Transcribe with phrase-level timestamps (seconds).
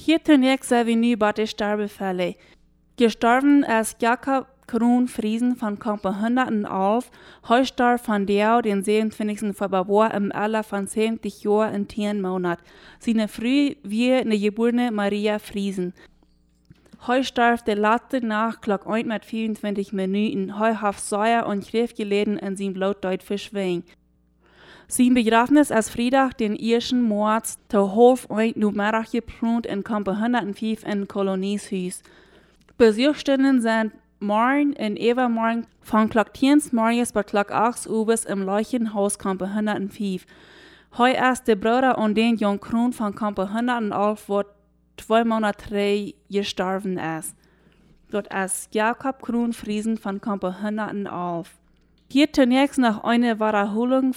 [0.00, 0.20] Hier
[1.18, 2.36] bei den Sterbefälle.
[2.96, 7.10] Gestorben ist Jakob Kroon Friesen von Kampen 111,
[7.48, 9.56] Heustar von Deo den 27.
[9.56, 12.60] Februar im Alter von 70 Jahren in 10 Monat.
[13.00, 15.92] Seine Früh wie eine geborene Maria Friesen.
[17.08, 20.60] Heu starf der letzte Nacht Glock 1 mit 24 Minuten.
[20.60, 23.82] Heu haft Säuer und Schriftgeleden in sein Blutdeut verschwingen.
[24.90, 26.92] Sein Begräbnis als Freitag den 1.
[26.92, 32.02] März zu half ein Nummerach geplant in Kampe 105 in Kolonieshuis.
[32.78, 39.18] Besuchstellen sind morgen in Evermorgen von Glock 10 morgens bis Glock 8 Uhr im Leuchtenhaus
[39.18, 40.24] Kampe 105.
[40.96, 44.46] Heu ist der Bruder und den Jungen Kroon von Kampe 111 wird
[44.96, 47.36] zwei Monate drei gestorben ist.
[48.10, 51.50] Dort ist Jakob Kroon Friesen von Kampe 111.
[52.10, 54.14] Hier zunächst noch eine Wiederholung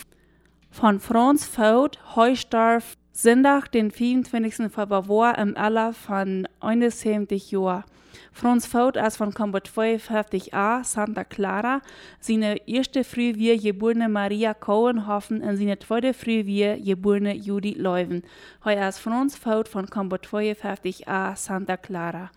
[0.71, 4.71] von Franz Faut, Heustarf, Sonntag, den 24.
[4.71, 7.83] Februar im Alter von 71 Jahren.
[8.31, 11.81] Franz Faut ist von Kampo 52a, Santa Clara.
[12.21, 18.23] Seine erste Früh wir geborene Maria Cohenhofen und seine zweite Früh wir geborene Judith Leuven.
[18.63, 22.31] Heu ist Franz Faut von Kampo 52a, Santa Clara.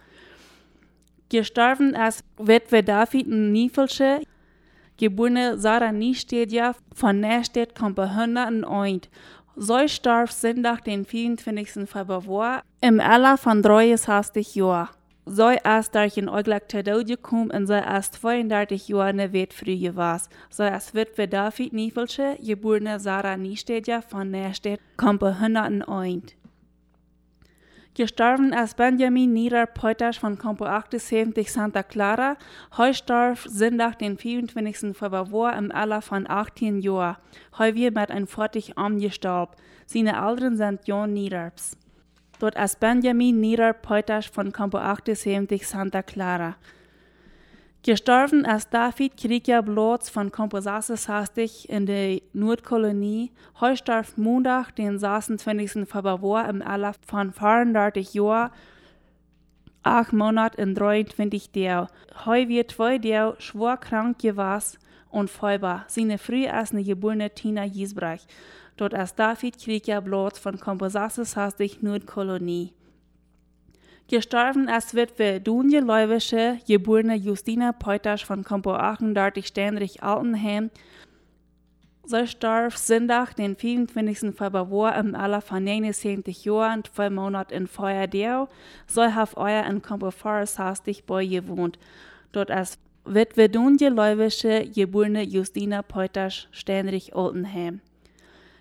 [1.28, 4.20] Gestorben ist Witwe David Niefelsche,
[4.96, 9.08] geborene Sarah Niestedja von Nästedt, Kampo 101.
[9.56, 11.88] So starb Sonntag, den 24.
[11.88, 14.88] Februar, im Alter von 63 Jahren.
[15.26, 19.78] So ist durch Augenblick zur Tod gekommen und so ist 32 Jahre ne Welt früh
[19.78, 20.28] gewesen.
[20.50, 26.34] So ist Witwe David Niefelsche, geborene Sarah Niestedja von Nästedt, Kampe 101.
[27.96, 32.36] Gestorben ist Benjamin Nieder Peuters von Campo 78 Santa Clara.
[32.76, 34.96] Heu starb Sonntag, den 24.
[34.96, 37.16] Februar im Alter von 18 Jahren.
[37.56, 39.52] Heu wird mit einem 40 Arm gestorben.
[39.86, 41.76] Seine Eltern sind John Niederps.
[42.40, 46.56] Dort ist Benjamin Nieder Peuters von Campo 78 Santa Clara.
[47.86, 53.30] Gestorben ist David Krieger Blotz von Campo 66 in der Nordkolonie.
[53.60, 55.86] Heu starb Montag, den 26.
[55.86, 58.52] Februar im Alter von 34 Jahren,
[59.82, 61.88] 8 Monate und 23 Tagen.
[62.24, 64.78] Heu wird zwei Tage schwer krank gewesen
[65.10, 65.84] und feuerbar.
[65.88, 68.26] Seine früh ist eine geborene Tina Giesbrecht.
[68.78, 72.72] Dort ist David Krieger Blotz von Campo 66 Nordkolonie.
[74.08, 80.70] Gestorben ist Witwe Dunje Leuwische, geborene Justina Peuters von Campo 38 Stänrich Altenheim.
[82.04, 84.36] Sie starb Sonntag, den 24.
[84.36, 88.48] Februar im Alter von 79 Jahren, zwei Monate in Feuerdau.
[88.86, 91.78] Sie hat euer in Campo 64 bei gewohnt.
[92.32, 97.80] Dort ist Witwe Dunje Leuwische, geborene Justina Peuters Stänrich Altenheim.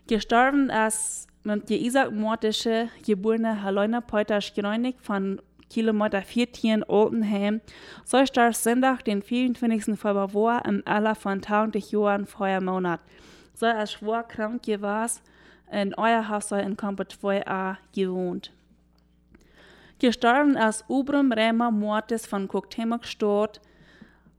[0.07, 7.61] Gestorben ist mit der Isaac Mortische, geborene Helena Peuters Greunig von Kilometer 14 Oltenheim,
[8.03, 9.97] so starb Sonntag, den 24.
[9.97, 12.99] Februar im Alter von 20 Jahren vorher Monat.
[13.53, 15.21] So er schwer krank gewesen,
[15.71, 18.51] in euer Haus in Kampo 2a gewohnt.
[19.99, 23.61] Gestorben ist Ubrum Rämer Mortis von Cuauhtémoc Stadt,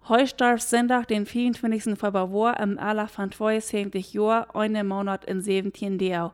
[0.06, 1.98] Heu starb Sonntag, den 24.
[1.98, 6.30] Februar im Alter von 72 Jahren, einen Monat in 17 Tagen.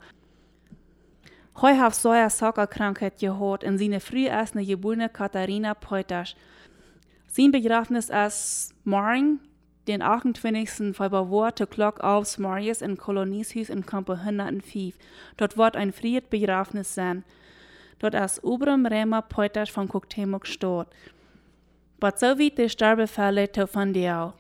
[1.63, 6.35] Heu hat so eine Soccerkrankheit gehabt und seine früh erst eine geborene Katharina Peuters.
[7.29, 9.39] Sein Begräbnis ist morgen,
[9.87, 10.97] den 28.
[10.97, 14.97] Februar, zu Glock aufs Marius in Kolonieshuis in Kampo 105.
[15.37, 17.23] Dort wird ein Fried Begräbnis sein.
[18.01, 20.89] Dort ist Obram Remer Peuters von Cuauhtémoc Stadt.
[22.01, 24.40] Płacowi te sztarbe fale to fundiał.